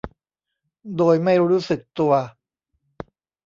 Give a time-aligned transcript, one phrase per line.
[0.97, 2.13] โดยไม่รู้สึกตัว